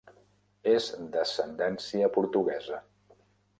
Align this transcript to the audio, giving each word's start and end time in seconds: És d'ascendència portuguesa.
És 0.71 0.87
d'ascendència 1.17 2.11
portuguesa. 2.17 2.83